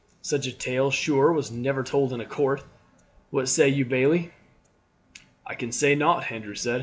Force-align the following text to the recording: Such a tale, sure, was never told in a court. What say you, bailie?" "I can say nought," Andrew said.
Such 0.23 0.47
a 0.47 0.51
tale, 0.51 0.89
sure, 0.89 1.31
was 1.31 1.51
never 1.51 1.83
told 1.83 2.11
in 2.11 2.21
a 2.21 2.25
court. 2.25 2.63
What 3.29 3.47
say 3.49 3.69
you, 3.69 3.85
bailie?" 3.85 4.31
"I 5.45 5.53
can 5.53 5.71
say 5.71 5.93
nought," 5.93 6.31
Andrew 6.31 6.55
said. 6.55 6.79